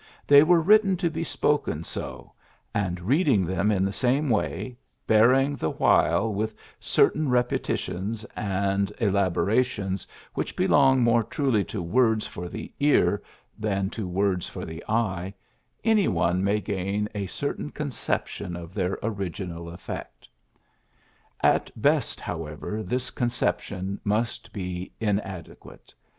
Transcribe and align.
They 0.25 0.41
were 0.41 0.61
written 0.61 0.97
to 0.97 1.11
be 1.11 1.23
spoken 1.23 1.83
so 1.83 2.33
j 2.75 2.81
and 2.81 3.01
reading 3.01 3.45
them 3.45 3.69
in 3.71 3.85
the 3.85 3.91
same 3.93 4.31
way, 4.31 4.75
bearing 5.05 5.55
the 5.55 5.69
while 5.69 6.33
with 6.33 6.55
cer 6.79 7.11
tain 7.11 7.27
repetitions 7.29 8.25
and 8.35 8.91
elaborations 8.97 10.07
which 10.33 10.55
belong 10.55 11.01
more 11.03 11.21
truly 11.23 11.63
to 11.65 11.83
words 11.83 12.25
for 12.25 12.49
the 12.49 12.73
ear 12.79 13.21
than 13.59 13.91
to 13.91 14.07
words 14.07 14.47
for 14.49 14.65
the 14.65 14.83
eye, 14.89 15.35
any 15.83 16.07
one 16.07 16.43
may 16.43 16.59
gain 16.59 17.07
a 17.13 17.27
certain 17.27 17.69
conception 17.69 18.55
of 18.55 18.73
their 18.73 18.97
origi 19.03 19.47
nal 19.47 19.69
effect. 19.69 20.27
PHILLIPS 21.41 21.41
BROOKS 21.43 21.55
68 21.55 21.55
At 21.55 21.71
best, 21.79 22.19
liowever, 22.21 22.87
this 22.89 23.11
conception 23.11 24.01
must 24.03 24.51
be 24.51 24.93
inadequate. 24.99 25.93